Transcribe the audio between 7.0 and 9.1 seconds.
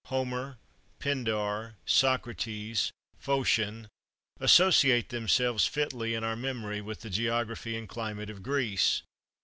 the geography and climate of Greece.